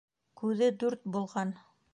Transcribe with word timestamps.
Күҙе 0.41 0.71
дүрт 0.85 1.07
булған. 1.17 1.57